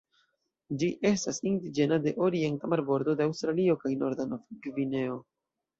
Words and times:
Ĝi 0.83 0.87
estas 1.09 1.39
indiĝena 1.51 2.01
de 2.07 2.15
orienta 2.29 2.73
marbordo 2.75 3.17
de 3.21 3.29
Aŭstralio 3.31 3.81
kaj 3.87 3.95
norda 4.05 4.31
Nov-Gvineo. 4.35 5.25